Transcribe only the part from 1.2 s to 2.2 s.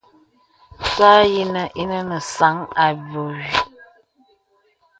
yinə īnə nə